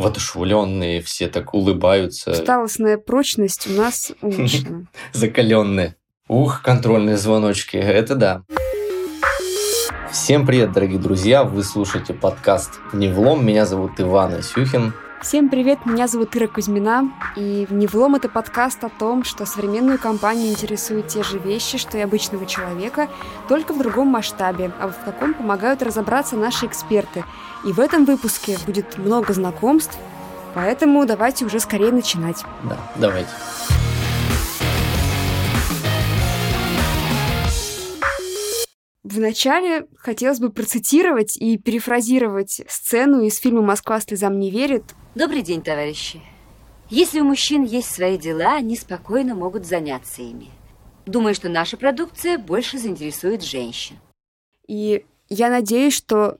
[0.00, 2.34] воодушевленные, все так улыбаются.
[2.34, 4.86] Сталостная прочность у нас улучшена.
[5.12, 5.96] Закаленные.
[6.28, 8.42] Ух, контрольные звоночки, это да.
[10.10, 11.44] Всем привет, дорогие друзья!
[11.44, 13.44] Вы слушаете подкаст «Не влом».
[13.44, 14.92] Меня зовут Иван Исюхин.
[15.22, 19.98] Всем привет, меня зовут Ира Кузьмина, и «Не влом»— это подкаст о том, что современную
[19.98, 23.08] компанию интересуют те же вещи, что и обычного человека,
[23.46, 27.22] только в другом масштабе, а в каком помогают разобраться наши эксперты.
[27.64, 29.98] И в этом выпуске будет много знакомств,
[30.54, 32.42] поэтому давайте уже скорее начинать.
[32.64, 33.28] Да, давайте.
[39.02, 44.84] Вначале хотелось бы процитировать и перефразировать сцену из фильма «Москва слезам не верит».
[45.14, 46.22] Добрый день, товарищи.
[46.88, 50.48] Если у мужчин есть свои дела, они спокойно могут заняться ими.
[51.06, 53.96] Думаю, что наша продукция больше заинтересует женщин.
[54.66, 56.38] И я надеюсь, что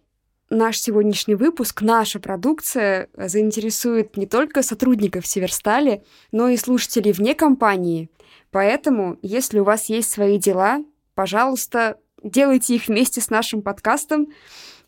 [0.51, 8.11] наш сегодняшний выпуск, наша продукция заинтересует не только сотрудников Северстали, но и слушателей вне компании.
[8.51, 10.85] Поэтому, если у вас есть свои дела,
[11.15, 14.29] пожалуйста, делайте их вместе с нашим подкастом,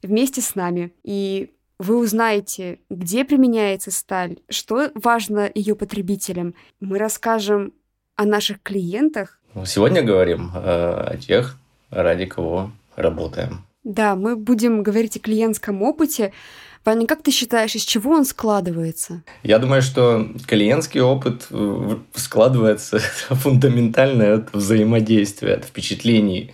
[0.03, 0.93] вместе с нами.
[1.05, 6.55] И вы узнаете, где применяется сталь, что важно ее потребителям.
[6.81, 7.73] Мы расскажем
[8.17, 9.39] о наших клиентах.
[9.65, 11.57] Сегодня говорим э, о тех,
[11.91, 13.65] ради кого работаем.
[13.85, 16.33] Да, мы будем говорить о клиентском опыте.
[16.85, 19.23] Ваня, как ты считаешь, из чего он складывается?
[19.43, 22.99] Я думаю, что клиентский опыт э, складывается
[23.31, 26.53] фундаментально от взаимодействия, от впечатлений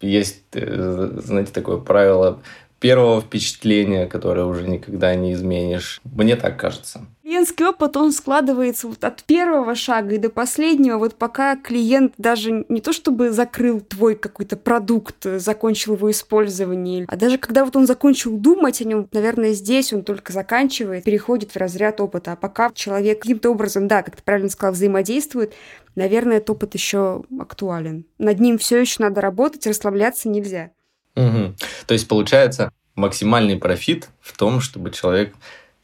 [0.00, 2.40] есть, э, знаете, такое правило
[2.80, 6.00] первого впечатления, которое уже никогда не изменишь.
[6.04, 7.06] Мне так кажется.
[7.22, 12.64] Клиентский опыт, он складывается вот от первого шага и до последнего, вот пока клиент даже
[12.68, 17.86] не то чтобы закрыл твой какой-то продукт, закончил его использование, а даже когда вот он
[17.86, 22.32] закончил думать о нем, наверное, здесь он только заканчивает, переходит в разряд опыта.
[22.32, 25.52] А пока человек каким-то образом, да, как ты правильно сказал, взаимодействует,
[25.94, 28.06] наверное, этот опыт еще актуален.
[28.18, 30.72] Над ним все еще надо работать, расслабляться нельзя.
[31.16, 31.54] Угу.
[31.86, 35.34] То есть получается максимальный профит в том, чтобы человек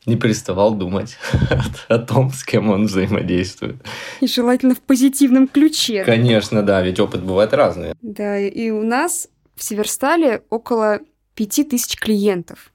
[0.07, 1.19] не переставал думать
[1.89, 3.77] о том, с кем он взаимодействует.
[4.21, 6.05] И желательно в позитивном ключе.
[6.05, 7.95] Конечно, да, ведь опыт бывает разный.
[8.03, 11.01] Да, и у нас в Северстале около
[11.35, 12.73] пяти тысяч клиентов.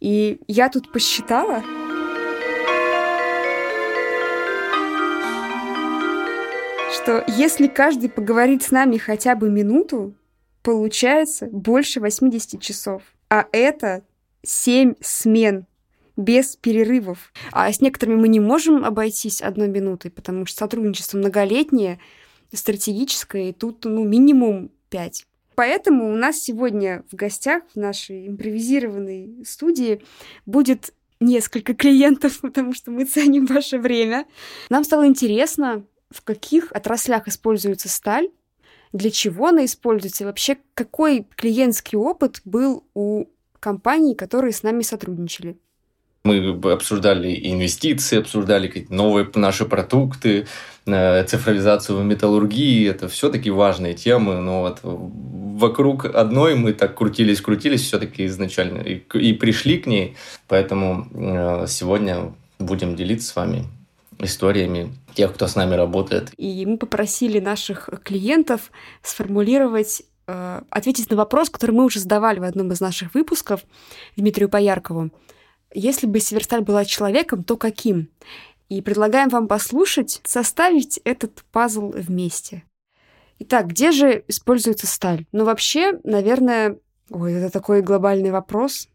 [0.00, 1.62] И я тут посчитала,
[6.94, 10.14] что если каждый поговорит с нами хотя бы минуту,
[10.64, 13.02] получается больше 80 часов.
[13.28, 14.02] А это
[14.42, 15.66] 7 смен
[16.16, 17.32] без перерывов.
[17.52, 22.00] А с некоторыми мы не можем обойтись одной минутой, потому что сотрудничество многолетнее,
[22.52, 25.26] стратегическое, и тут ну, минимум 5.
[25.54, 30.02] Поэтому у нас сегодня в гостях в нашей импровизированной студии
[30.46, 34.26] будет несколько клиентов, потому что мы ценим ваше время.
[34.70, 38.30] Нам стало интересно, в каких отраслях используется сталь,
[38.94, 43.26] для чего она используется, и вообще какой клиентский опыт был у
[43.58, 45.56] компаний, которые с нами сотрудничали.
[46.24, 50.46] Мы обсуждали инвестиции, обсуждали новые наши продукты,
[50.86, 52.88] э, цифровизацию в металлургии.
[52.88, 59.32] Это все-таки важные темы, но вот вокруг одной мы так крутились-крутились все-таки изначально и, и
[59.34, 60.16] пришли к ней.
[60.48, 63.64] Поэтому э, сегодня будем делиться с вами
[64.18, 66.32] историями тех, кто с нами работает.
[66.36, 68.70] И мы попросили наших клиентов
[69.02, 73.62] сформулировать э, ответить на вопрос, который мы уже задавали в одном из наших выпусков
[74.16, 75.10] Дмитрию Пояркову.
[75.72, 78.08] Если бы Северсталь была человеком, то каким?
[78.68, 82.64] И предлагаем вам послушать, составить этот пазл вместе.
[83.40, 85.26] Итак, где же используется сталь?
[85.32, 86.78] Ну, вообще, наверное,
[87.10, 88.88] ой, это такой глобальный вопрос.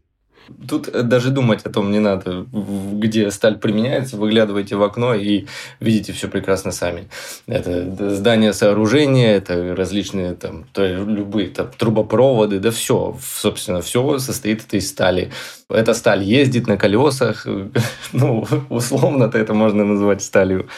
[0.68, 5.46] Тут э, даже думать о том не надо, где сталь применяется, выглядывайте в окно и
[5.80, 7.08] видите все прекрасно сами.
[7.46, 14.62] Это здание сооружения, это различные там, то любые там, трубопроводы, да все, собственно, все состоит
[14.74, 15.30] из стали.
[15.68, 17.46] Эта сталь ездит на колесах,
[18.12, 20.68] ну, условно-то это можно назвать сталью.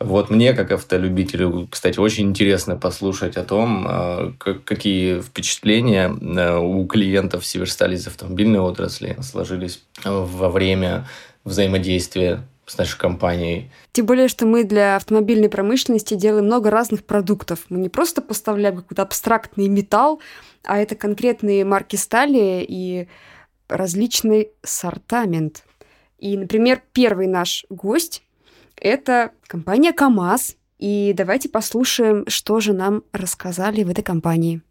[0.00, 6.86] Вот мне, как автолюбителю, кстати, очень интересно послушать о том, а, какие впечатления э, у
[6.86, 11.08] клиентов Северстали из автомобильной отрасли сложились во время
[11.42, 13.72] взаимодействия с нашей компанией.
[13.92, 17.66] Тем более, что мы для автомобильной промышленности делаем много разных продуктов.
[17.68, 20.20] Мы не просто поставляем какой-то абстрактный металл,
[20.62, 23.08] а это конкретные марки стали и
[23.68, 25.64] различный сортамент.
[26.18, 28.22] И, например, первый наш гость
[28.80, 30.56] это компания КАМАЗ.
[30.78, 34.62] И давайте послушаем, что же нам рассказали в этой компании.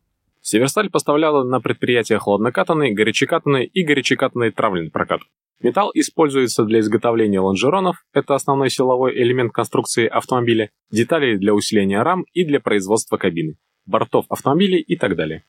[0.42, 5.20] Северсталь поставляла на предприятия хладнокатанный, горячекатанный и горячекатанный травленный прокат.
[5.60, 12.26] Металл используется для изготовления лонжеронов, это основной силовой элемент конструкции автомобиля, деталей для усиления рам
[12.32, 15.44] и для производства кабины, бортов автомобилей и так далее.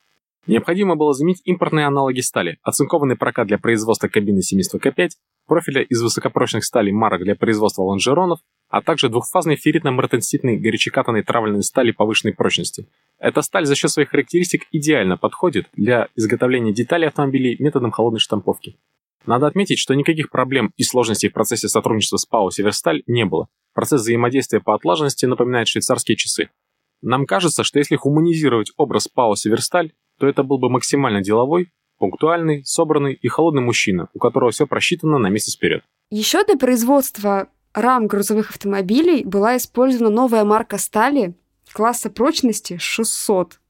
[0.46, 5.10] Необходимо было заменить импортные аналоги стали, оцинкованный прокат для производства кабины 700К5,
[5.46, 11.90] профиля из высокопрочных сталей марок для производства лонжеронов, а также двухфазной ферритно-мартенситной горячекатанной травленной стали
[11.90, 12.86] повышенной прочности.
[13.18, 18.76] Эта сталь за счет своих характеристик идеально подходит для изготовления деталей автомобилей методом холодной штамповки.
[19.26, 23.48] Надо отметить, что никаких проблем и сложностей в процессе сотрудничества с ПАО «Северсталь» не было.
[23.74, 26.50] Процесс взаимодействия по отлаженности напоминает швейцарские часы.
[27.02, 32.64] Нам кажется, что если хуманизировать образ ПАО «Северсталь», то это был бы максимально деловой, пунктуальный,
[32.64, 35.82] собранный и холодный мужчина, у которого все просчитано на месяц вперед.
[36.10, 41.34] Еще для производства рам грузовых автомобилей была использована новая марка стали
[41.72, 43.60] класса прочности 600.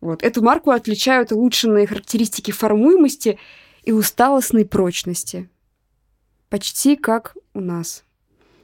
[0.00, 0.22] Вот.
[0.22, 3.38] Эту марку отличают улучшенные характеристики формуемости
[3.82, 5.48] и усталостной прочности.
[6.48, 8.04] Почти как у нас.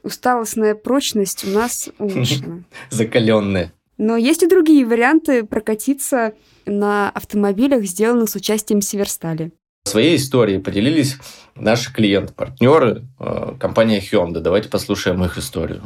[0.03, 2.63] Усталостная прочность у нас улучшена.
[2.89, 3.73] Закаленная.
[3.97, 6.33] Но есть и другие варианты прокатиться
[6.65, 9.51] на автомобилях, сделанных с участием Северстали.
[9.85, 11.17] Своей историей поделились
[11.55, 14.41] наши клиенты, партнеры, э, компания Hyundai.
[14.41, 15.83] Давайте послушаем их историю.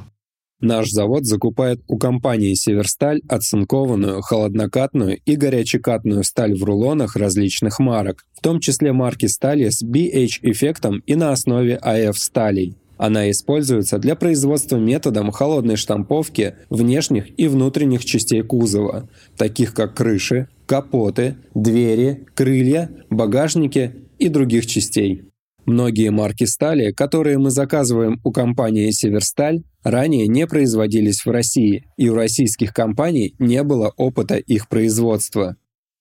[0.61, 8.25] Наш завод закупает у компании «Северсталь» оцинкованную, холоднокатную и горячекатную сталь в рулонах различных марок,
[8.33, 12.75] в том числе марки стали с BH-эффектом и на основе AF-сталей.
[12.99, 19.07] Она используется для производства методом холодной штамповки внешних и внутренних частей кузова,
[19.37, 25.23] таких как крыши, капоты, двери, крылья, багажники и других частей.
[25.65, 32.09] Многие марки стали, которые мы заказываем у компании «Северсталь», ранее не производились в России, и
[32.09, 35.55] у российских компаний не было опыта их производства.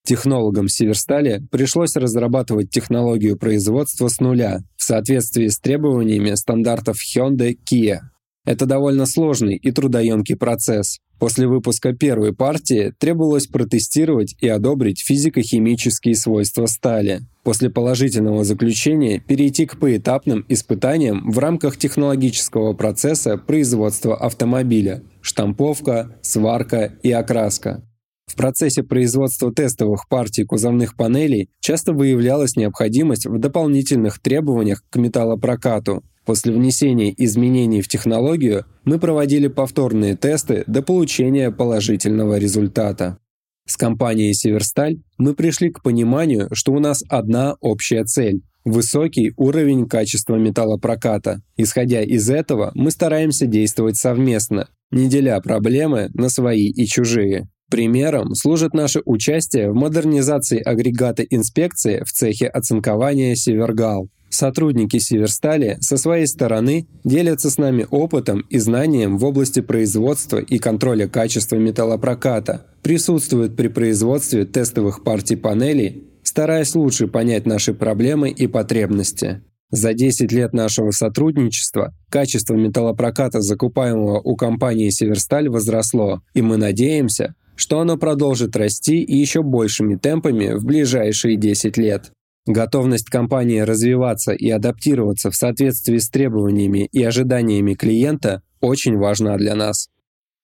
[0.09, 7.99] Технологам Северстали пришлось разрабатывать технологию производства с нуля в соответствии с требованиями стандартов Hyundai Kia.
[8.47, 10.97] Это довольно сложный и трудоемкий процесс.
[11.19, 17.21] После выпуска первой партии требовалось протестировать и одобрить физико-химические свойства стали.
[17.43, 26.95] После положительного заключения перейти к поэтапным испытаниям в рамках технологического процесса производства автомобиля– штамповка, сварка
[27.03, 27.83] и окраска.
[28.29, 36.05] В процессе производства тестовых партий кузовных панелей часто выявлялась необходимость в дополнительных требованиях к металлопрокату.
[36.27, 43.19] После внесения изменений в технологию мы проводили повторные тесты до получения положительного результата.
[43.67, 49.89] С компанией «Северсталь» мы пришли к пониманию, что у нас одна общая цель– высокий уровень
[49.89, 51.41] качества металлопроката.
[51.57, 57.49] Исходя из этого, мы стараемся действовать совместно, не деля проблемы на свои и чужие.
[57.71, 64.09] Примером служит наше участие в модернизации агрегата инспекции в цехе оцинкования «Севергал».
[64.31, 70.59] Сотрудники Северстали со своей стороны делятся с нами опытом и знанием в области производства и
[70.59, 78.47] контроля качества металлопроката, присутствуют при производстве тестовых партий панелей, стараясь лучше понять наши проблемы и
[78.47, 79.43] потребности.
[79.71, 87.35] За 10 лет нашего сотрудничества качество металлопроката, закупаемого у компании «Северсталь», возросло, и мы надеемся,
[87.59, 92.13] что оно продолжит расти и еще большими темпами в ближайшие 10 лет.
[92.47, 99.57] Готовность компании развиваться и адаптироваться в соответствии с требованиями и ожиданиями клиента очень важна для
[99.57, 99.89] нас.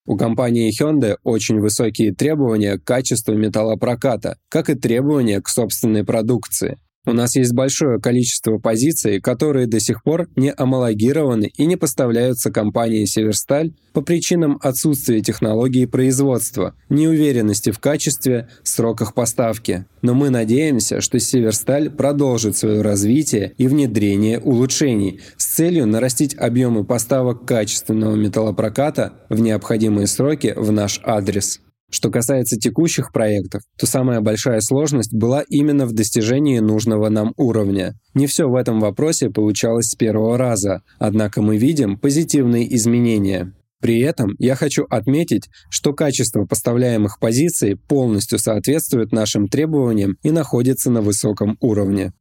[0.06, 6.78] У компании Hyundai очень высокие требования к качеству металлопроката, как и требования к собственной продукции.
[7.06, 12.50] У нас есть большое количество позиций, которые до сих пор не амалогированы и не поставляются
[12.50, 19.84] компании «Северсталь» по причинам отсутствия технологии производства, неуверенности в качестве, сроках поставки.
[20.00, 26.84] Но мы надеемся, что «Северсталь» продолжит свое развитие и внедрение улучшений с целью нарастить объемы
[26.84, 31.60] поставок качественного металлопроката в необходимые сроки в наш адрес.
[31.94, 37.94] Что касается текущих проектов, то самая большая сложность была именно в достижении нужного нам уровня.
[38.14, 43.52] Не все в этом вопросе получалось с первого раза, однако мы видим позитивные изменения.
[43.80, 50.90] При этом я хочу отметить, что качество поставляемых позиций полностью соответствует нашим требованиям и находится
[50.90, 52.12] на высоком уровне.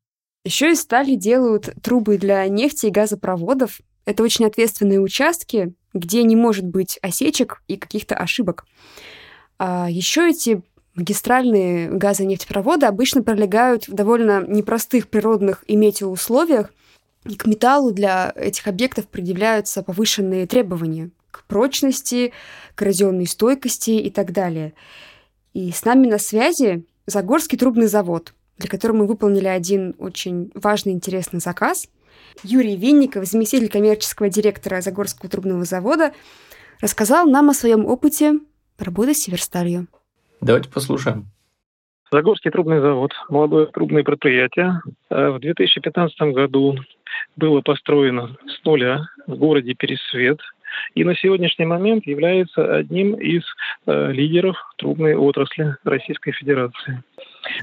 [0.46, 3.80] Еще из стали делают трубы для нефти и газопроводов.
[4.06, 8.66] Это очень ответственные участки, где не может быть осечек и каких-то ошибок.
[9.66, 10.62] А еще эти
[10.94, 16.74] магистральные газонефтепроводы обычно пролегают в довольно непростых природных и метеоусловиях,
[17.24, 22.34] и к металлу для этих объектов предъявляются повышенные требования к прочности,
[22.76, 24.74] коррозионной стойкости и так далее.
[25.54, 30.92] И с нами на связи Загорский трубный завод, для которого мы выполнили один очень важный
[30.92, 31.88] интересный заказ.
[32.44, 36.12] Юрий Винников, заместитель коммерческого директора Загорского трубного завода,
[36.82, 38.42] рассказал нам о своем опыте
[38.78, 39.88] работы с Северсталью.
[40.42, 41.28] Давайте послушаем.
[42.12, 44.82] Загорский трубный завод, молодое трубное предприятие.
[45.10, 46.78] Э, в 2015 году
[47.36, 50.40] было построено с нуля в городе Пересвет
[50.96, 53.44] и на сегодняшний момент является одним из
[53.86, 57.04] э, лидеров трубной отрасли Российской Федерации.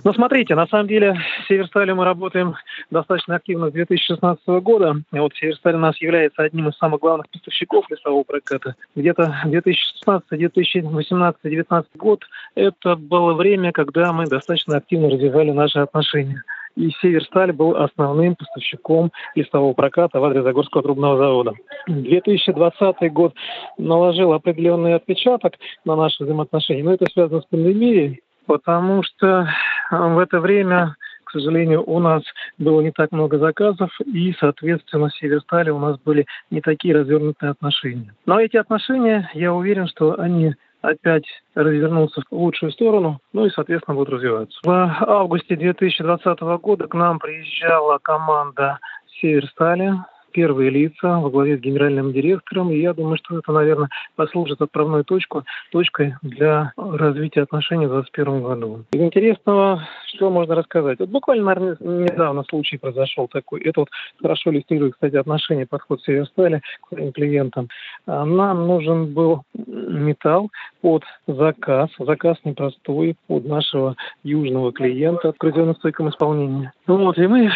[0.05, 2.55] Но смотрите, на самом деле с Северсталью мы работаем
[2.91, 4.97] достаточно активно с 2016 года.
[5.11, 8.75] Вот Северсталь у нас является одним из самых главных поставщиков лесового проката.
[8.95, 12.25] Где-то 2016, 2018, 2019 год–
[12.55, 16.43] это было время, когда мы достаточно активно развивали наши отношения
[16.77, 21.53] и Северсталь был основным поставщиком листового проката в адрес Загорского трубного завода.
[21.87, 23.35] 2020 год
[23.79, 29.49] наложил определенный отпечаток на наши взаимоотношения, но это связано с пандемией, потому что
[29.91, 30.97] э, в это время
[31.31, 32.25] к сожалению, у нас
[32.59, 37.51] было не так много заказов, и, соответственно, с Северстали у нас были не такие развернутые
[37.51, 38.13] отношения.
[38.27, 43.95] Но эти отношения, я уверен, что они опять развернуться в лучшую сторону, ну и, соответственно,
[43.95, 44.59] будут развиваться.
[44.65, 48.79] В августе 2020 года к нам приезжала команда
[49.21, 49.95] Северстали,
[50.33, 52.71] первые лица во главе с генеральным директором.
[52.71, 58.43] И я думаю, что это, наверное, послужит отправной точку, точкой для развития отношений в 2021
[58.43, 58.85] году.
[58.93, 60.99] Из интересного, что можно рассказать?
[60.99, 63.61] Вот буквально, наверное, недавно случай произошел такой.
[63.63, 63.89] Это вот
[64.21, 67.69] хорошо иллюстрирует, кстати, отношения, подход Северстали к своим клиентам.
[68.07, 71.91] А, нам нужен был металл под заказ.
[71.99, 76.71] Заказ непростой под нашего южного клиента в стойком исполнении.
[76.87, 77.51] Вот, и мы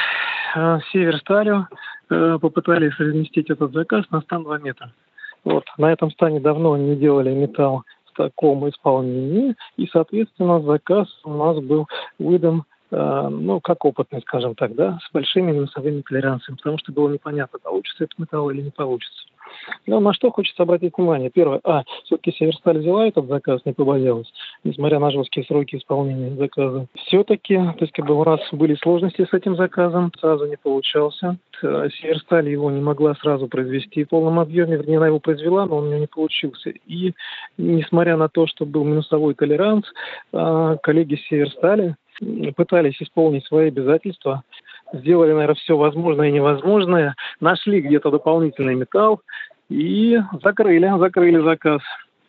[0.54, 0.78] Э,
[2.08, 4.92] попытались разместить этот заказ на стан 2 метра.
[5.44, 5.64] Вот.
[5.78, 11.58] На этом стане давно не делали металл в таком исполнении, и, соответственно, заказ у нас
[11.58, 11.86] был
[12.18, 17.08] выдан э, ну, как опытный, скажем так, да, с большими минусовыми толеранциями, потому что было
[17.08, 19.24] непонятно, получится этот металл или не получится.
[19.86, 21.30] Но на что хочется обратить внимание?
[21.30, 24.30] Первое, а, все-таки Северсталь взяла этот заказ, не побоялась,
[24.62, 26.86] несмотря на жесткие сроки исполнения заказа.
[26.94, 31.36] Все-таки, то есть как бы у нас были сложности с этим заказом, сразу не получался.
[31.62, 35.76] Э, Северсталь его не могла сразу произвести в полном объеме, вернее, она его произвела, но
[35.76, 36.70] он у нее не получился.
[36.86, 37.12] И
[37.58, 39.84] несмотря на то, что был минусовой толеранс,
[40.32, 41.96] э, коллеги Северстали
[42.56, 44.42] пытались исполнить свои обязательства,
[44.92, 49.20] сделали, наверное, все возможное и невозможное, нашли где-то дополнительный металл
[49.68, 51.82] и закрыли, закрыли заказ.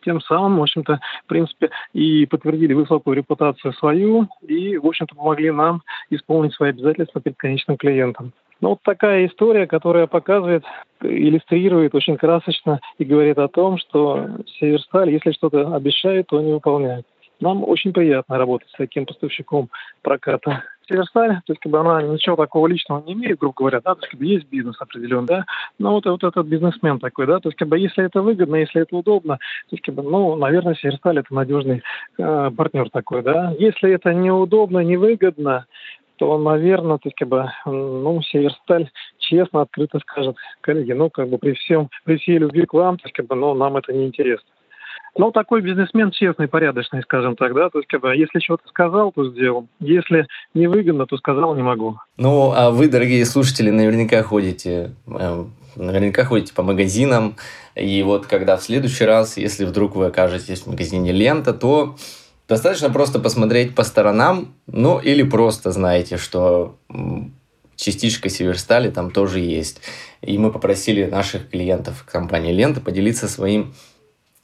[0.04, 5.50] Тем самым, в общем-то, в принципе, и подтвердили высокую репутацию свою и, в общем-то, помогли
[5.50, 8.32] нам исполнить свои обязательства перед конечным клиентом.
[8.60, 10.64] Ну, вот такая история, которая показывает,
[11.02, 14.28] иллюстрирует очень красочно и говорит о том, что
[14.58, 17.04] Северсталь, если что-то обещает, то не выполняет.
[17.40, 19.68] Нам очень приятно работать с таким поставщиком
[20.02, 20.62] проката.
[20.88, 24.02] Северсталь, то есть как бы она ничего такого личного не имеет, грубо говоря, да, то
[24.02, 25.44] есть как бы есть бизнес определенный, да,
[25.78, 28.82] но вот, вот этот бизнесмен такой, да, то есть как бы если это выгодно, если
[28.82, 31.82] это удобно, то есть как бы, ну, наверное, Северсталь это надежный
[32.18, 33.52] э, партнер такой, да.
[33.58, 35.66] Если это неудобно, невыгодно,
[36.16, 41.38] то, наверное, то есть, как бы, ну, Северсталь честно, открыто скажет, коллеги, ну, как бы
[41.38, 44.06] при всем, при всей любви к вам, то есть, как бы, ну, нам это не
[44.06, 44.48] интересно.
[45.18, 49.30] Ну, такой бизнесмен честный, порядочный, скажем так, да, то есть, бы, если что-то сказал, то
[49.30, 49.66] сделал.
[49.80, 51.98] Если невыгодно, то сказал, не могу.
[52.16, 55.44] Ну, а вы, дорогие слушатели, наверняка ходите, э,
[55.76, 57.36] наверняка ходите по магазинам,
[57.74, 61.96] и вот когда в следующий раз, если вдруг вы окажетесь в магазине «Лента», то
[62.48, 66.76] достаточно просто посмотреть по сторонам, ну, или просто знаете, что
[67.76, 69.80] частичка Северстали там тоже есть.
[70.22, 73.74] И мы попросили наших клиентов компании «Лента» поделиться своим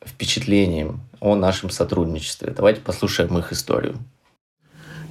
[0.04, 2.52] впечатлением о нашем сотрудничестве.
[2.56, 3.96] Давайте послушаем их историю.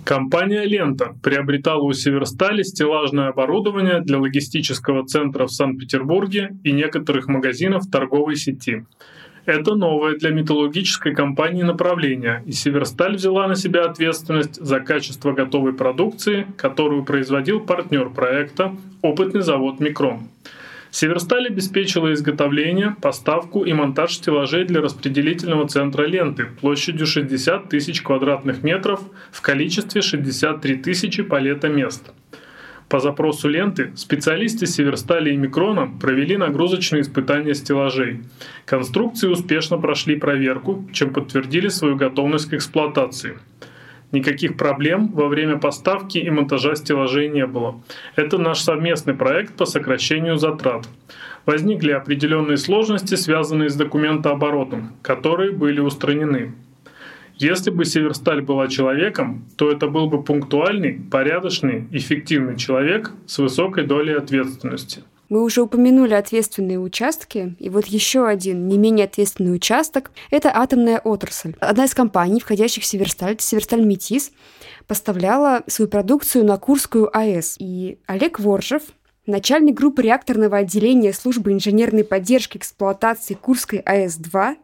[0.03, 7.83] Компания «Лента» приобретала у Северстали стеллажное оборудование для логистического центра в Санкт-Петербурге и некоторых магазинов
[7.91, 8.83] торговой сети.
[9.45, 15.73] Это новое для металлургической компании направление, и Северсталь взяла на себя ответственность за качество готовой
[15.73, 20.29] продукции, которую производил партнер проекта, опытный завод «Микрон».
[20.91, 28.61] Северсталь обеспечила изготовление, поставку и монтаж стеллажей для распределительного центра ленты площадью 60 тысяч квадратных
[28.61, 28.99] метров
[29.31, 32.11] в количестве 63 тысячи палета мест.
[32.89, 38.23] По запросу ленты специалисты Северстали и Микрона провели нагрузочные испытания стеллажей.
[38.65, 43.37] Конструкции успешно прошли проверку, чем подтвердили свою готовность к эксплуатации–
[44.11, 47.81] Никаких проблем во время поставки и монтажа стеллажей не было.
[48.15, 50.87] Это наш совместный проект по сокращению затрат.
[51.45, 56.53] Возникли определенные сложности, связанные с документооборотом, которые были устранены.
[57.37, 63.85] Если бы Северсталь была человеком, то это был бы пунктуальный, порядочный, эффективный человек с высокой
[63.85, 65.03] долей ответственности.
[65.31, 70.99] Мы уже упомянули ответственные участки, и вот еще один не менее ответственный участок– это атомная
[70.99, 71.55] отрасль.
[71.61, 74.33] Одна из компаний, входящих в Северсталь, Северсталь Метис,
[74.87, 77.55] поставляла свою продукцию на Курскую АЭС.
[77.59, 78.81] И Олег Воржев,
[79.25, 84.57] начальник группы реакторного отделения службы инженерной поддержки эксплуатации Курской АЭС-2,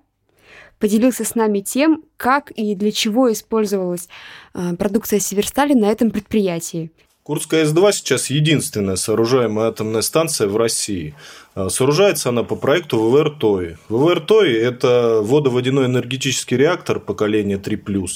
[0.79, 4.09] поделился с нами тем, как и для чего использовалась
[4.53, 6.91] э, продукция Северстали на этом предприятии.
[7.27, 11.13] Курская С-2 сейчас единственная сооружаемая атомная станция в России.
[11.55, 13.75] А, сооружается она по проекту ВВР ТОИ.
[13.89, 18.07] ВВР ТОИ– это водоводяной энергетический реактор поколения 3+,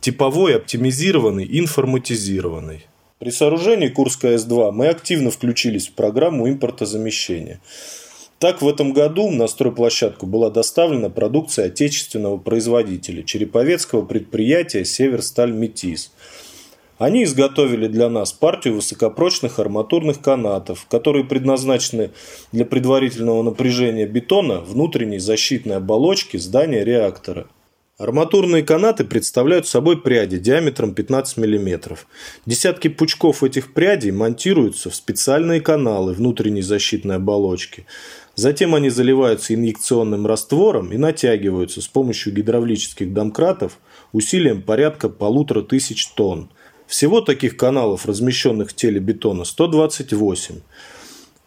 [0.00, 2.86] типовой, оптимизированный, информатизированный.
[3.18, 7.60] При сооружении Курская С-2 мы активно включились в программу импортозамещения.
[8.38, 16.10] Так, в этом году на стройплощадку была доставлена продукция отечественного производителя Череповецкого предприятия «Северсталь Метис»,
[16.98, 22.10] они изготовили для нас партию высокопрочных арматурных канатов, которые предназначены
[22.52, 27.46] для предварительного напряжения бетона внутренней защитной оболочки здания реактора.
[27.98, 31.96] Арматурные канаты представляют собой пряди диаметром 15 мм.
[32.44, 37.86] Десятки пучков этих прядей монтируются в специальные каналы внутренней защитной оболочки.
[38.34, 43.78] Затем они заливаются инъекционным раствором и натягиваются с помощью гидравлических домкратов
[44.12, 46.50] усилием порядка полутора тысяч тонн.
[46.86, 50.60] Всего таких каналов, размещенных в теле бетона, 128.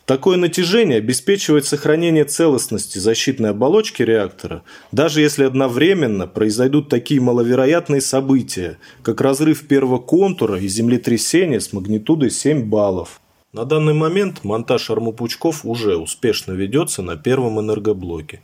[0.05, 8.79] Такое натяжение обеспечивает сохранение целостности защитной оболочки реактора, даже если одновременно произойдут такие маловероятные события,
[9.03, 13.21] как разрыв первого контура и землетрясение с магнитудой 7 баллов.
[13.53, 18.41] На данный момент монтаж армопучков уже успешно ведется на первом энергоблоке.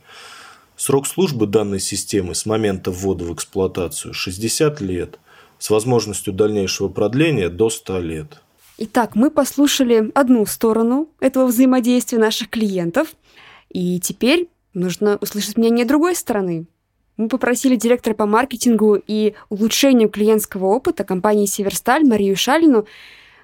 [0.76, 5.18] Срок службы данной системы с момента ввода в эксплуатацию 60 лет–
[5.58, 8.42] с возможностью дальнейшего продления до 100 лет.
[8.78, 13.14] Итак, мы послушали одну сторону этого взаимодействия наших клиентов,
[13.70, 16.66] и теперь нужно услышать мнение другой стороны.
[17.16, 22.86] Мы попросили директора по маркетингу и улучшению клиентского опыта компании «Северсталь» Марию Шалину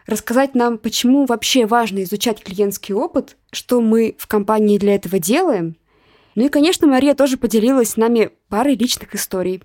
[0.06, 5.76] рассказать нам, почему вообще важно изучать клиентский опыт, что мы в компании для этого делаем.
[6.34, 9.62] Ну и, конечно, Мария тоже поделилась с нами парой личных историй.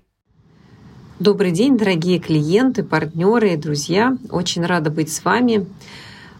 [1.20, 4.16] Добрый день, дорогие клиенты, партнеры и друзья.
[4.30, 5.66] Очень рада быть с вами.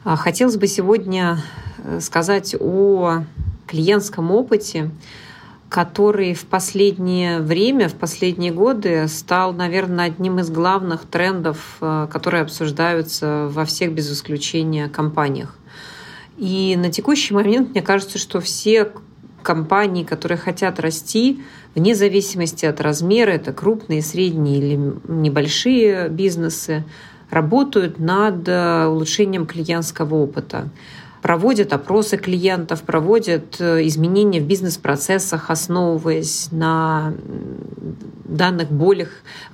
[0.04, 1.38] А, хотелось бы сегодня
[1.82, 3.24] э, сказать о
[3.66, 4.92] клиентском опыте,
[5.68, 12.42] который в последнее время, в последние годы стал, наверное, одним из главных трендов, э, которые
[12.42, 15.58] обсуждаются во всех без исключения компаниях.
[16.36, 18.92] И на текущий момент мне кажется, что все
[19.48, 21.40] компании, которые хотят расти,
[21.74, 26.84] вне зависимости от размера, это крупные, средние или небольшие бизнесы,
[27.30, 30.68] работают над э, улучшением клиентского опыта
[31.22, 37.14] проводят опросы клиентов, проводят э, изменения в бизнес-процессах, основываясь на
[38.24, 39.09] данных болях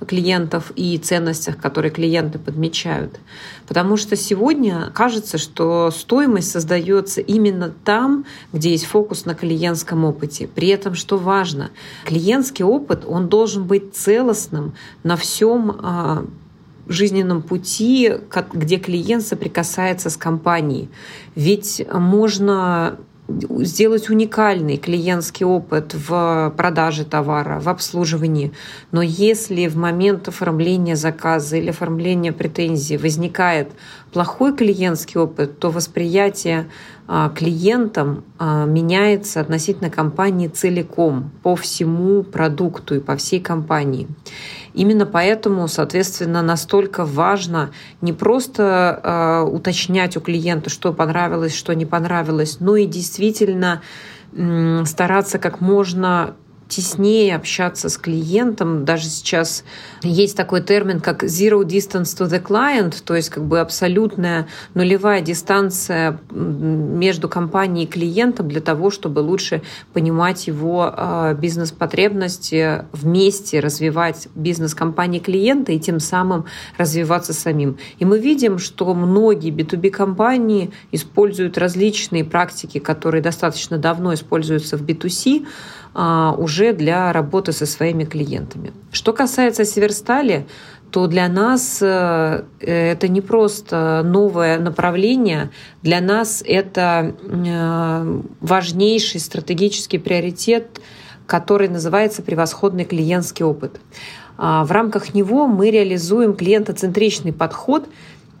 [0.05, 3.19] клиентов и ценностях, которые клиенты подмечают.
[3.67, 10.47] Потому что сегодня кажется, что стоимость создается именно там, где есть фокус на клиентском опыте.
[10.47, 11.71] При этом, что важно,
[12.05, 14.73] клиентский опыт, он должен быть целостным
[15.03, 16.25] на всем а,
[16.87, 18.13] жизненном пути,
[18.53, 20.89] где клиент соприкасается с компанией.
[21.35, 28.51] Ведь можно сделать уникальный клиентский опыт в продаже товара, в обслуживании.
[28.91, 33.71] Но если в момент оформления заказа или оформления претензий возникает
[34.13, 36.69] плохой клиентский опыт, то восприятие
[37.07, 44.07] а, клиентам а, меняется относительно компании целиком, по всему продукту и по всей компании.
[44.75, 51.85] Именно поэтому, соответственно, настолько важно не просто э, уточнять у клиента, что понравилось, что не
[51.85, 53.81] понравилось, но и действительно
[54.85, 56.35] стараться как можно
[56.67, 58.85] теснее общаться с клиентом.
[58.85, 59.63] Даже сейчас
[60.01, 65.21] есть такой термин, как zero distance to the client, то есть как бы абсолютная нулевая
[65.21, 69.61] дистанция между компанией и клиентом для того, чтобы лучше
[69.93, 76.45] понимать его а, бизнес-потребности, вместе развивать бизнес компании клиента и тем самым
[76.77, 77.77] развиваться самим.
[77.99, 85.45] И мы видим, что многие B2B-компании используют различные практики, которые достаточно давно используются в B2C,
[85.45, 85.45] а,
[85.95, 88.73] уже для работы со своими клиентами.
[88.91, 90.45] Что касается Северстали,
[90.91, 99.97] то для нас э, это не просто новое направление, для нас это э, важнейший стратегический
[99.97, 100.81] приоритет,
[101.25, 103.79] который называется превосходный клиентский опыт.
[104.37, 107.87] В рамках него мы реализуем клиентоцентричный подход,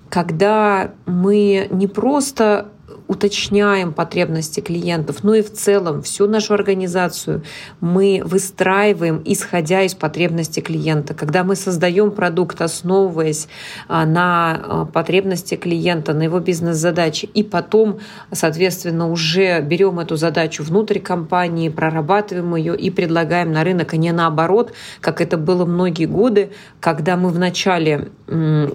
[0.09, 2.67] когда мы не просто
[3.07, 7.43] уточняем потребности клиентов, но и в целом всю нашу организацию
[7.81, 11.13] мы выстраиваем, исходя из потребностей клиента.
[11.13, 13.47] Когда мы создаем продукт, основываясь
[13.87, 17.99] а, на а, потребности клиента, на его бизнес-задачи, и потом,
[18.31, 24.11] соответственно, уже берем эту задачу внутрь компании, прорабатываем ее и предлагаем на рынок, а не
[24.11, 28.09] наоборот, как это было многие годы, когда мы вначале,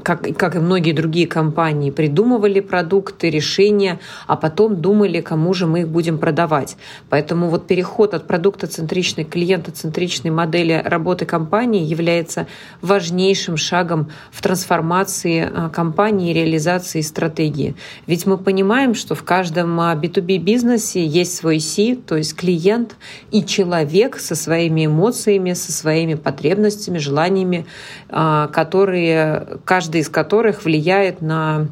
[0.03, 5.81] как, как и многие другие компании, придумывали продукты, решения, а потом думали, кому же мы
[5.81, 6.77] их будем продавать.
[7.09, 12.47] Поэтому вот переход от продуктоцентричной к клиентоцентричной модели работы компании является
[12.83, 17.75] важнейшим шагом в трансформации а, компании и реализации стратегии.
[18.07, 22.97] Ведь мы понимаем, что в каждом B2B а, бизнесе есть свой C, то есть клиент
[23.31, 27.67] и человек со своими эмоциями, со своими потребностями, желаниями,
[28.09, 31.69] а, которые, каждый из которых влияет на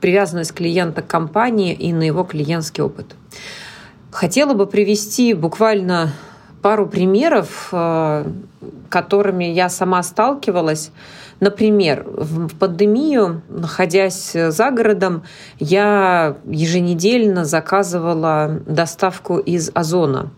[0.00, 3.14] привязанность клиента к компании и на его клиентский опыт.
[4.10, 6.12] Хотела бы привести буквально
[6.62, 8.24] пару примеров, э,
[8.88, 10.90] которыми я сама сталкивалась.
[11.38, 15.22] Например, в пандемию, находясь за городом,
[15.58, 20.30] я еженедельно заказывала доставку из Озона.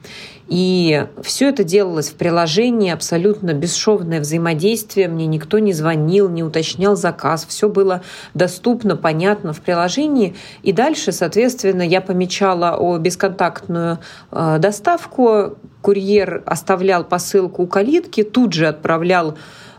[0.48, 5.08] И все это делалось в приложении, абсолютно бесшовное взаимодействие.
[5.08, 7.44] Мне никто не звонил, не уточнял заказ.
[7.46, 10.34] Все было доступно, понятно в приложении.
[10.62, 13.98] И дальше, соответственно, я помечала о бесконтактную
[14.32, 15.58] э, доставку.
[15.82, 19.36] Курьер оставлял посылку у калитки, тут же отправлял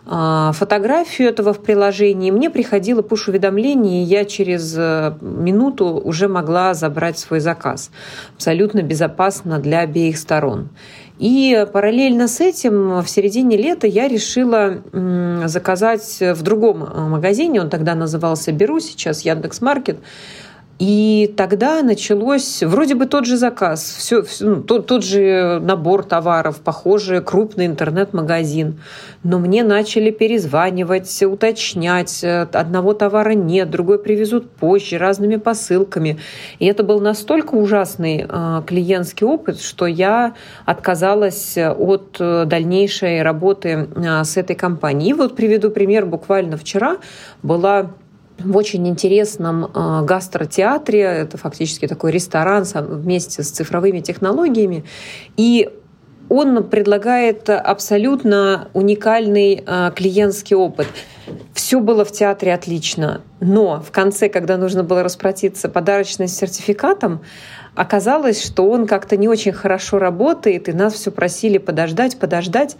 [0.10, 2.32] фотографию этого в приложении.
[2.32, 7.92] Мне приходило пуш-уведомление, и я через э, минуту уже могла забрать свой заказ.
[8.36, 10.70] Абсолютно безопасно для обеих сторон.
[11.20, 14.82] И параллельно с этим в середине лета я решила
[15.46, 20.00] заказать в другом э, магазине, он тогда назывался Беру, сейчас Яндекс.Маркет,
[20.80, 26.62] и тогда началось вроде бы тот же заказ, все, ну, тот, тот же набор товаров,
[26.62, 28.80] похожий крупный интернет-магазин.
[29.22, 32.24] Но мне начали перезванивать, уточнять.
[32.24, 36.18] Одного товара нет, другой привезут позже, разными посылками.
[36.60, 40.34] И это был настолько ужасный э, клиентский опыт, что я
[40.66, 45.10] отказалась от дальнейшей работы э, с этой компанией.
[45.10, 46.06] И вот приведу пример.
[46.06, 47.00] Буквально вчера
[47.44, 47.92] была
[48.40, 51.02] в очень интересном э, гастротеатре.
[51.02, 54.86] Это фактически такой ресторан вместе с цифровыми технологиями.
[55.38, 55.70] И
[56.30, 60.88] он предлагает абсолютно уникальный э, клиентский опыт.
[61.70, 67.22] Все было в театре отлично, но в конце, когда нужно было расплатиться подарочным сертификатом,
[67.76, 72.76] оказалось, что он как-то не очень хорошо работает, и нас все просили подождать, подождать.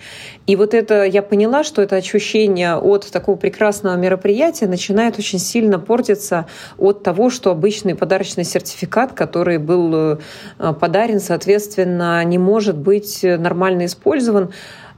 [0.48, 5.78] И вот это я поняла, что это ощущение от такого прекрасного мероприятия начинает очень сильно
[5.78, 6.48] портиться
[6.80, 13.86] от того, что обычный подарочный сертификат, который был э, подарен, соответственно, не может быть нормально
[13.86, 14.52] использован.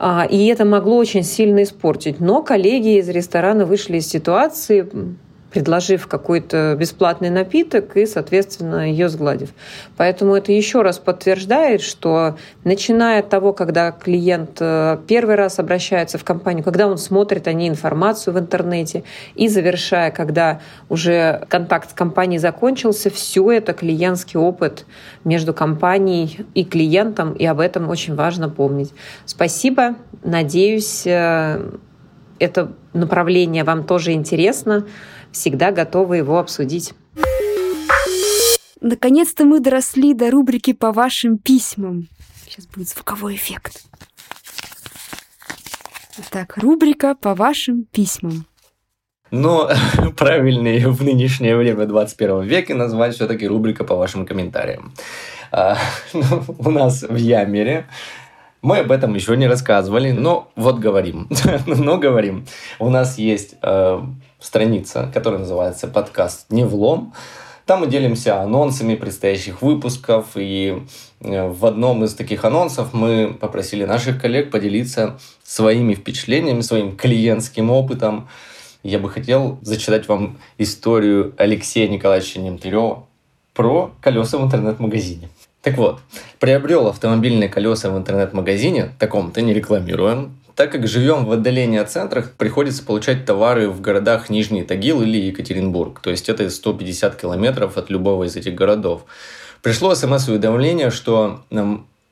[0.04, 2.20] А, и это могло очень сильно испортить.
[2.20, 4.90] Но коллеги из ресторана вышли из ситуации,
[5.52, 9.50] предложив какой-то бесплатный напиток и, соответственно, ее сгладив.
[9.98, 16.18] Поэтому это еще раз подтверждает, что начиная от того, когда клиент э, первый раз обращается
[16.18, 19.04] в компанию, когда он смотрит о ней информацию в интернете,
[19.36, 24.86] и завершая, когда уже контакт с компанией закончился, все это клиентский опыт
[25.26, 28.94] между компанией и клиентом, и об этом очень важно помнить.
[29.26, 29.96] Спасибо.
[30.24, 31.62] Надеюсь, э,
[32.40, 34.86] это направление вам тоже интересно
[35.32, 36.94] всегда готовы его обсудить.
[38.82, 42.08] Наконец-то мы доросли до рубрики «По вашим письмам».
[42.46, 43.84] Сейчас будет звуковой эффект.
[46.32, 48.46] Так, рубрика «По вашим письмам».
[49.30, 49.70] Но
[50.18, 54.94] правильнее в нынешнее время 21 века назвать все-таки рубрика по вашим комментариям.
[55.52, 55.78] А,
[56.14, 57.86] ну, у нас в Ямере
[58.62, 61.30] мы об этом еще не рассказывали, но вот говорим.
[61.66, 62.46] но говорим.
[62.80, 64.02] У нас есть э,
[64.42, 67.14] страница, которая называется подкаст «Не влом».
[67.66, 70.84] Там мы делимся анонсами предстоящих выпусков, и
[71.22, 77.70] э, в одном из таких анонсов мы попросили наших коллег поделиться своими впечатлениями, своим клиентским
[77.70, 78.28] опытом.
[78.84, 83.06] Я бы хотел зачитать вам историю Алексея Николаевича Немтырева
[83.54, 85.30] про колеса в интернет-магазине.
[85.62, 86.00] Так вот,
[86.40, 92.32] приобрел автомобильные колеса в интернет-магазине, таком-то не рекламируем, так как живем в отдалении от центров,
[92.34, 96.00] приходится получать товары в городах Нижний Тагил или Екатеринбург.
[96.02, 99.06] То есть это 150 километров от любого из этих городов.
[99.62, 101.44] Пришло смс-уведомление, что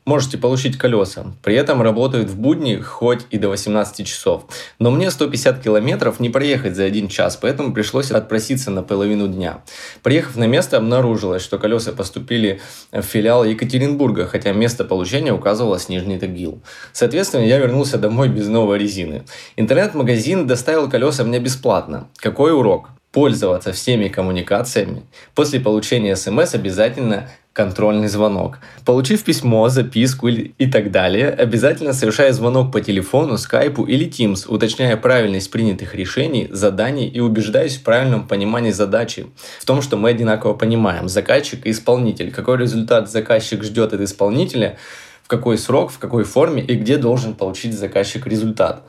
[0.05, 1.25] можете получить колеса.
[1.43, 4.45] При этом работают в будни хоть и до 18 часов.
[4.79, 9.62] Но мне 150 километров не проехать за один час, поэтому пришлось отпроситься на половину дня.
[10.01, 12.59] Приехав на место, обнаружилось, что колеса поступили
[12.91, 16.62] в филиал Екатеринбурга, хотя место получения указывалось Нижний Тагил.
[16.93, 19.23] Соответственно, я вернулся домой без новой резины.
[19.55, 22.07] Интернет-магазин доставил колеса мне бесплатно.
[22.17, 22.89] Какой урок?
[23.19, 25.01] Пользоваться всеми коммуникациями.
[25.36, 28.60] После получения смс обязательно контрольный звонок.
[28.86, 34.95] Получив письмо, записку и так далее, обязательно совершая звонок по телефону, скайпу или Teams, уточняя
[34.95, 39.27] правильность принятых решений, заданий и убеждаясь в правильном понимании задачи.
[39.60, 44.77] В том, что мы одинаково понимаем заказчик и исполнитель, какой результат заказчик ждет от исполнителя,
[45.23, 48.84] в какой срок, в какой форме и где должен получить заказчик результат.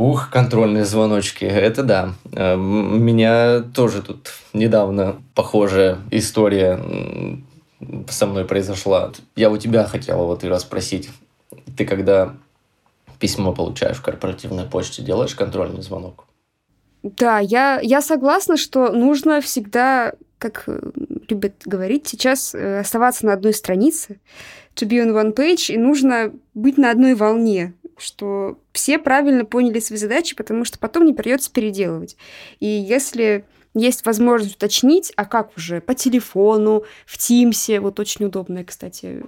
[0.00, 2.14] Ух, контрольные звоночки, это да.
[2.32, 6.80] Э, меня тоже тут недавно похожая история
[8.08, 9.12] со мной произошла.
[9.36, 11.10] Я у тебя хотела вот и расспросить.
[11.76, 12.34] Ты когда
[13.18, 16.24] письмо получаешь в корпоративной почте, делаешь контрольный звонок?
[17.02, 20.80] Да, я, я согласна, что нужно всегда, как э,
[21.28, 24.18] любят говорить сейчас, э, оставаться на одной странице,
[24.74, 29.80] to be on one page, и нужно быть на одной волне, что все правильно поняли
[29.80, 32.16] свои задачи, потому что потом не придется переделывать.
[32.58, 38.64] И если есть возможность уточнить, а как уже по телефону, в Тимсе, вот очень удобно,
[38.64, 39.22] кстати,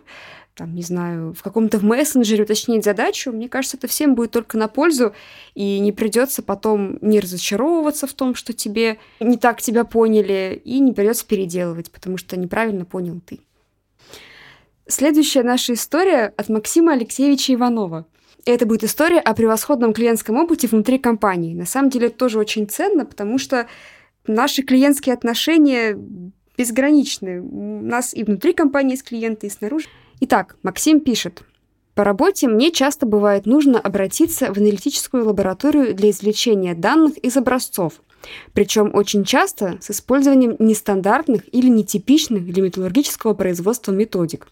[0.55, 4.59] там, не знаю, в каком-то в мессенджере уточнить задачу, мне кажется, это всем будет только
[4.59, 5.15] на пользу,
[5.55, 10.79] и не придется потом не разочаровываться в том, что тебе не так тебя поняли, и
[10.81, 13.41] не придется переделывать, потому что неправильно понял ты.
[14.87, 18.07] Следующая наша история от Максима Алексеевича Иванова.
[18.45, 21.55] Это будет история о превосходном клиентском опыте внутри компании.
[21.55, 23.67] На самом деле это тоже очень ценно, потому что
[24.27, 25.99] Наши клиентские отношения
[26.57, 27.41] безграничны.
[27.41, 29.87] У нас и внутри компании есть клиенты, и снаружи.
[30.21, 31.43] Итак, Максим пишет.
[31.95, 38.01] По работе мне часто бывает нужно обратиться в аналитическую лабораторию для извлечения данных из образцов,
[38.55, 44.49] причем очень часто с использованием нестандартных или нетипичных для металлургического производства методик.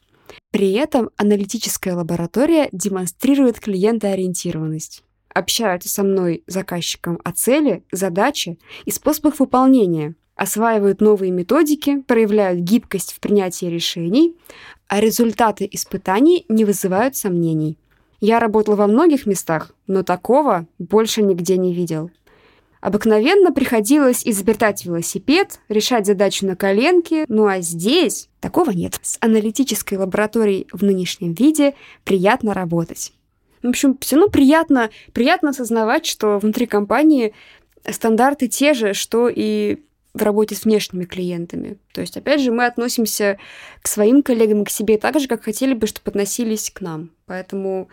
[0.51, 9.39] При этом аналитическая лаборатория демонстрирует клиентоориентированность общаются со мной заказчиком о цели, задаче и способах
[9.41, 14.37] выполнения, осваивают новые методики, проявляют гибкость в принятии решений,
[14.89, 17.79] а результаты испытаний не вызывают сомнений.
[18.21, 22.11] Я работал во многих местах, но такого больше нигде не видел.
[22.81, 28.99] Обыкновенно приходилось изобретать велосипед, решать задачу на коленке, ну а здесь такого нет.
[29.03, 33.13] С аналитической лабораторией в нынешнем виде приятно работать.
[33.63, 37.35] В общем, все равно приятно, приятно осознавать, что внутри компании
[37.87, 39.81] стандарты те же, что и
[40.15, 41.77] в работе с внешними клиентами.
[41.93, 43.39] То есть, опять же, мы относимся
[43.83, 47.11] к своим коллегам, к себе так же, как хотели бы, чтобы относились к нам.
[47.27, 47.89] Поэтому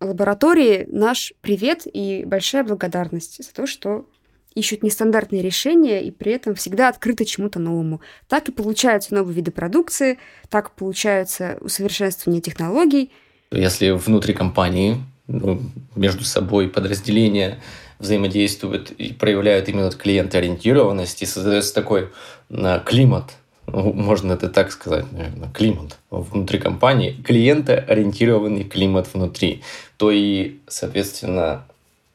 [0.00, 4.06] лаборатории наш привет и большая благодарность за то, что
[4.54, 8.00] ищут нестандартные решения и при этом всегда открыты чему-то новому.
[8.28, 13.12] Так и получаются новые виды продукции, так получаются усовершенствование технологий–
[13.50, 15.60] если внутри компании ну,
[15.94, 17.60] между собой подразделения
[17.98, 22.10] взаимодействуют и проявляют именно клиентоориентированность, и создается такой
[22.50, 23.32] э, климат,
[23.66, 29.62] ну, можно это так сказать, наверное, климат внутри компании, клиентоориентированный климат внутри,
[29.96, 31.64] то и, соответственно,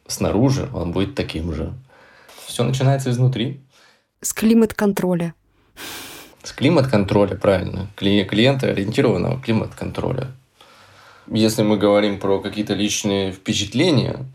[0.07, 1.73] снаружи он будет таким же.
[2.45, 3.59] Все начинается изнутри.
[4.21, 5.33] С климат-контроля.
[6.43, 7.87] С климат-контроля, правильно.
[7.95, 10.27] Клиентоориентированного климат-контроля
[11.31, 14.25] если мы говорим про какие-то личные впечатления,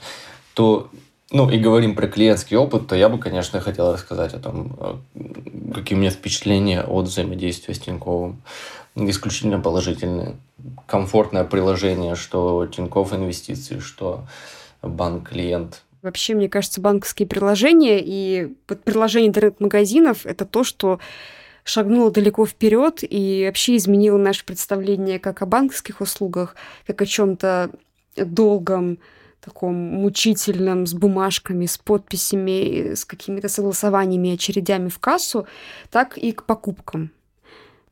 [0.54, 0.90] то
[1.36, 4.76] ну, и говорим про клиентский опыт, то я бы, конечно, хотел рассказать о том,
[5.14, 8.40] э, какие у меня впечатления от взаимодействия с Тиньковым.
[8.94, 10.36] Исключительно положительные.
[10.86, 14.24] Комфортное приложение, что Тиньков инвестиции, что
[14.82, 15.82] банк-клиент.
[16.00, 21.00] Вообще, мне кажется, банковские приложения и вот приложение интернет-магазинов– это то, что
[21.64, 27.70] шагнула далеко вперед и вообще изменила наше представление как о банковских услугах, как о чем-то
[28.16, 28.98] долгом,
[29.46, 35.46] таком мучительном, с бумажками, с подписями, с какими-то согласованиями, очередями в кассу,
[35.90, 37.10] так и к покупкам.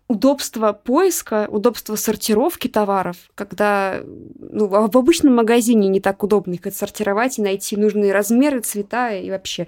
[0.07, 7.39] Удобство поиска, удобство сортировки товаров, когда ну, в обычном магазине не так удобно их отсортировать
[7.39, 9.67] и найти нужные размеры, цвета и вообще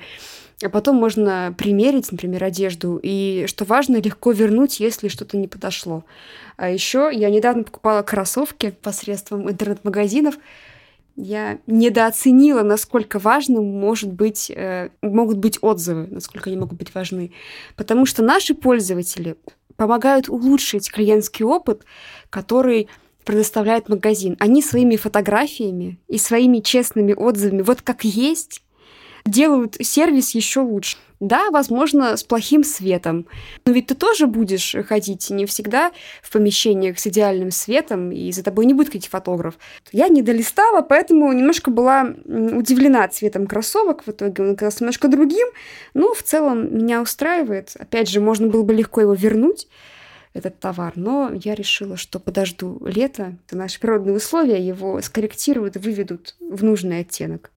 [0.64, 6.04] а потом можно примерить, например, одежду, и, что важно, легко вернуть, если что-то не подошло.
[6.56, 10.38] А еще я недавно покупала кроссовки посредством интернет-магазинов.
[11.16, 17.32] Я недооценила, насколько важным может быть, э, могут быть отзывы, насколько они могут быть важны.
[17.74, 19.36] Потому что наши пользователи
[19.76, 21.84] помогают улучшить клиентский опыт,
[22.28, 22.88] который
[23.24, 24.36] предоставляет магазин.
[24.38, 28.62] Они своими фотографиями и своими честными отзывами, вот как есть,
[29.26, 30.96] делают сервис еще лучше.
[31.18, 33.26] Да, возможно, с плохим светом.
[33.64, 38.42] Но ведь ты тоже будешь ходить не всегда в помещениях с идеальным светом, и за
[38.42, 39.54] тобой не будет каких фотограф.
[39.92, 44.06] Я не долистала, поэтому немножко была удивлена цветом кроссовок.
[44.06, 45.48] В итоге он оказался немножко другим,
[45.94, 47.72] но в целом меня устраивает.
[47.78, 49.68] Опять же, можно было бы легко его вернуть
[50.34, 56.62] этот товар, но я решила, что подожду лето, наши природные условия, его скорректируют, выведут в
[56.62, 57.50] нужный оттенок.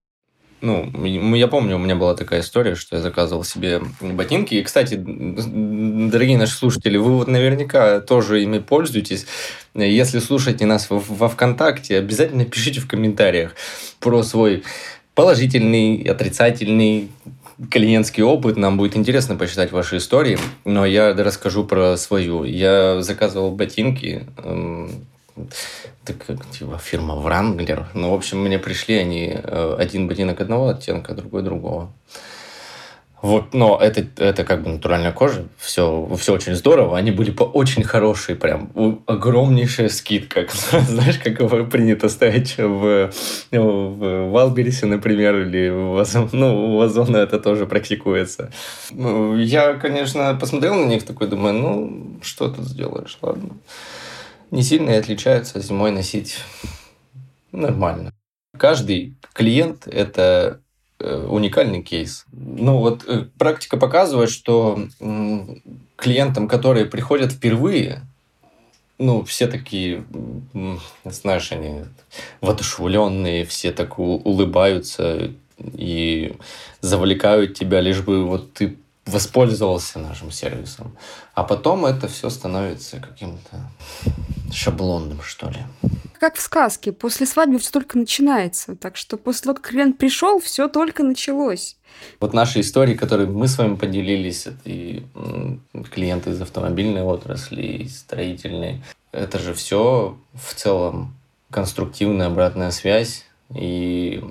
[0.62, 4.56] Ну, я помню, у меня была такая история, что я заказывал себе ботинки.
[4.56, 9.26] И, кстати, дорогие наши слушатели, вы вот наверняка тоже ими пользуетесь.
[9.74, 13.56] Если слушаете нас во ВКонтакте, обязательно пишите в комментариях
[14.00, 14.64] про свой
[15.16, 17.10] положительный, отрицательный
[17.70, 18.58] клиентский опыт.
[18.58, 20.38] Нам будет интересно почитать ваши истории.
[20.66, 22.44] Но я расскажу про свою.
[22.44, 24.26] Я заказывал ботинки
[26.10, 27.86] это как типа фирма Wrangler.
[27.94, 31.92] Ну, в общем, мне пришли они э, один ботинок одного оттенка, другой другого.
[33.22, 37.44] Вот, но это, это как бы натуральная кожа, все, все очень здорово, они были по
[37.44, 38.72] очень хорошие, прям
[39.08, 40.48] огромнейшая скидка,
[40.88, 43.12] знаешь, как его принято ставить в,
[43.52, 48.54] в Валберисе, например, или в Озон, ну, у Озона это тоже практикуется.
[48.92, 53.50] Ну, я, конечно, посмотрел на них, такой думаю, ну, что тут сделаешь, ладно
[54.52, 55.60] не сильно и отличаются.
[55.60, 56.38] Зимой носить
[57.52, 58.12] нормально.
[58.58, 60.62] Каждый клиент– это
[61.00, 62.26] э, уникальный кейс.
[62.32, 64.88] Ну вот э, практика показывает, что
[65.96, 68.02] клиентам, которые приходят впервые,
[68.98, 70.04] ну, все такие,
[71.06, 71.86] знаешь, они
[72.42, 76.36] воодушевленные, все так улыбаются и
[76.82, 80.96] завлекают тебя, лишь бы вот ты воспользовался нашим сервисом.
[81.34, 83.70] А потом это все становится каким-то
[84.52, 85.60] шаблонным, что ли.
[86.20, 88.76] Как в сказке, после свадьбы все только начинается.
[88.76, 91.78] Так что после того, как клиент пришел, все только началось.
[92.20, 95.04] Вот наши истории, которые мы с вами поделились, это и
[95.92, 101.16] клиенты из автомобильной отрасли, и строительной, это же все в целом
[101.50, 103.26] конструктивная обратная связь.
[103.56, 104.24] И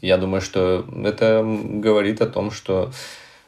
[0.00, 2.92] я думаю, что это говорит о том, что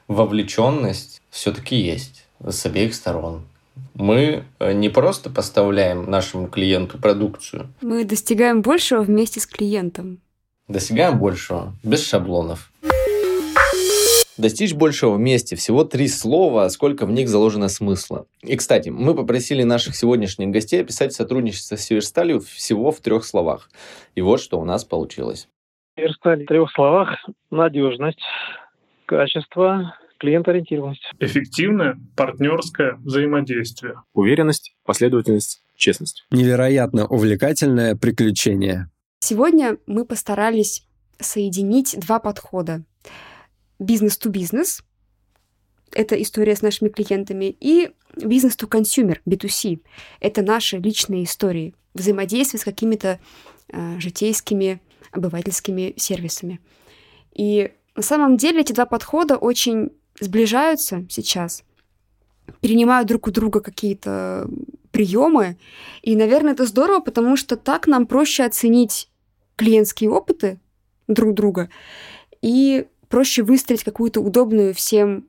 [0.09, 3.43] вовлеченность все-таки есть с обеих сторон.
[3.95, 7.69] Мы э, не просто поставляем нашему клиенту продукцию.
[7.81, 10.21] Мы достигаем большего вместе с клиентом.
[10.69, 12.73] Достигаем большего, без шаблонов.
[14.37, 18.27] Достичь большего вместе всего три слова, сколько в них заложено смысла.
[18.43, 23.71] И, кстати, мы попросили наших сегодняшних гостей описать сотрудничество с Северсталью всего в трех словах.
[24.17, 25.49] И вот что у нас получилось.
[25.97, 27.11] Северсталь в трех словах.
[27.51, 28.19] Надежность,
[29.07, 31.03] Качество, клиент-ориентированность.
[31.19, 33.95] Эффективное партнерское взаимодействие.
[34.13, 36.27] Уверенность, последовательность, честность.
[36.31, 38.91] Невероятно увлекательное приключение.
[39.21, 40.87] Сегодня мы постарались
[41.19, 42.85] соединить два подхода.
[43.79, 44.85] Бизнес-то-бизнес–
[45.93, 49.81] это история с нашими клиентами, и бизнес-то-консюмер, B2C–
[50.21, 53.21] это наши личные истории, взаимодействие с какими-то
[53.69, 56.61] э, житейскими, обывательскими сервисами.
[57.35, 61.65] И на самом деле эти два подхода очень сближаются сейчас,
[62.61, 64.49] перенимают друг у друга какие-то
[64.91, 65.57] приемы.
[66.03, 69.09] И, наверное, это здорово, потому что так нам проще оценить
[69.57, 70.59] клиентские опыты
[71.09, 71.69] друг друга
[72.43, 75.27] и проще выстроить какую-то удобную всем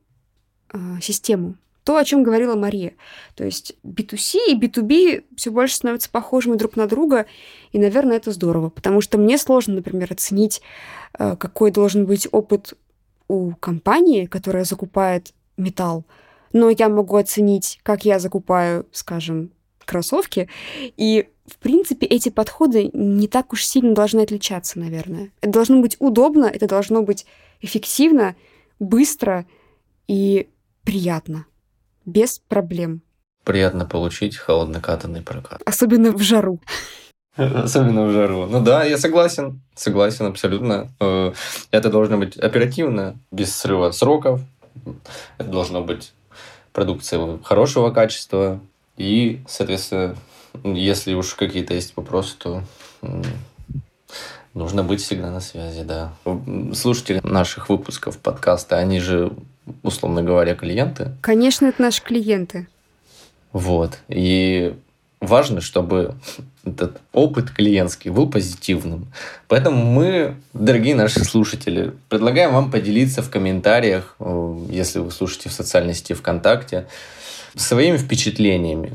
[0.71, 1.55] э, систему.
[1.83, 2.93] То, о чем говорила Мария.
[3.35, 7.27] То есть B2C и B2B все больше становятся похожими друг на друга,
[7.71, 10.61] и, наверное, это здорово, потому что мне сложно, например, оценить,
[11.17, 12.73] э, какой должен быть опыт
[13.27, 16.05] у компании, которая закупает металл,
[16.53, 19.51] но я могу оценить, как я закупаю, скажем,
[19.85, 20.49] кроссовки,
[20.97, 25.31] и в принципе, эти подходы не так уж сильно должны отличаться, наверное.
[25.41, 27.25] Это должно быть удобно, это должно быть
[27.61, 28.35] эффективно,
[28.79, 29.45] быстро
[30.07, 30.49] и
[30.83, 31.45] приятно
[32.05, 33.01] без проблем.
[33.43, 35.61] Приятно получить холоднокатанный прокат.
[35.65, 36.59] Особенно в жару.
[37.35, 38.47] Особенно в жару.
[38.47, 39.61] Ну да, я согласен.
[39.75, 40.89] Согласен абсолютно.
[40.99, 41.33] Э,
[41.71, 44.41] это должно быть оперативно, без срыва сроков.
[45.37, 46.13] Это должно быть
[46.71, 48.59] продукция хорошего качества.
[48.97, 50.15] И, соответственно,
[50.63, 52.63] если уж какие-то есть вопросы, то
[54.53, 56.13] нужно быть всегда на связи, да.
[56.73, 59.33] Слушатели наших выпусков подкаста, они же
[59.83, 61.11] условно говоря, клиенты.
[61.21, 62.67] Конечно, это наши клиенты.
[63.51, 63.99] Вот.
[64.07, 64.75] И
[65.19, 66.15] важно, чтобы
[66.65, 69.07] этот опыт клиентский был позитивным.
[69.47, 75.53] Поэтому мы, дорогие наши слушатели, предлагаем вам поделиться в комментариях, э, если вы слушаете в
[75.53, 76.87] социальной сети ВКонтакте,
[77.55, 78.93] своими впечатлениями.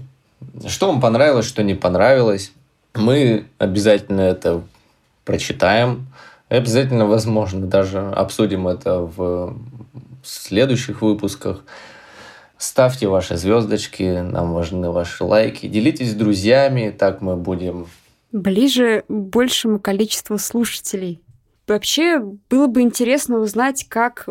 [0.66, 2.52] Что вам понравилось, что не понравилось.
[2.94, 4.62] Мы обязательно это
[5.24, 6.06] прочитаем.
[6.50, 9.56] И обязательно, возможно, даже обсудим это в
[10.24, 11.62] следующих выпусках.
[12.60, 15.66] Ставьте ваши звездочки, нам важны ваши лайки.
[15.66, 17.86] Делитесь с друзьями, так мы будем...
[18.32, 21.22] Ближе большему количеству слушателей.
[21.66, 24.28] Вообще, было бы интересно узнать, как,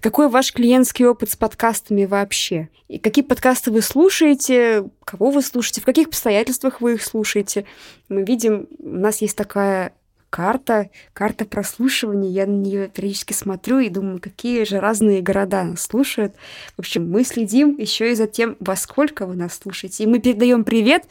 [0.00, 2.68] какой ваш клиентский опыт с подкастами вообще.
[2.88, 7.64] И какие подкасты вы слушаете, кого вы слушаете, в каких обстоятельствах вы их слушаете.
[8.08, 9.92] Мы видим, у нас есть такая
[10.32, 12.30] карта, карта прослушивания.
[12.30, 16.34] Я на нее периодически смотрю и думаю, какие же разные города нас слушают.
[16.74, 20.04] В общем, мы следим еще и за тем, во сколько вы нас слушаете.
[20.04, 21.04] И мы передаем привет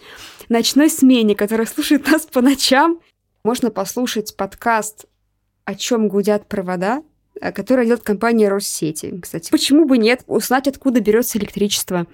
[0.49, 2.99] ночной смене, которая слушает нас по ночам.
[3.43, 5.05] Можно послушать подкаст
[5.65, 7.03] «О чем гудят провода»,
[7.53, 9.49] которое делает компания Россети, кстати.
[9.49, 10.21] Почему бы нет?
[10.27, 12.05] Узнать, откуда берется электричество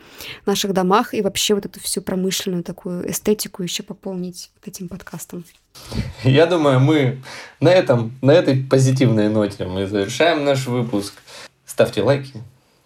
[0.43, 4.87] в наших домах и вообще вот эту всю промышленную такую эстетику еще пополнить вот этим
[4.87, 5.43] подкастом.
[6.23, 7.21] Я думаю, мы
[7.59, 11.13] на этом, на этой позитивной ноте мы завершаем наш выпуск.
[11.65, 12.41] Ставьте лайки,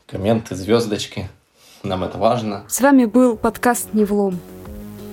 [0.07, 1.29] комменты, звездочки.
[1.83, 2.65] Нам это важно.
[2.67, 4.39] С вами был подкаст «Невлом».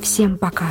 [0.03, 0.69] Всем пока.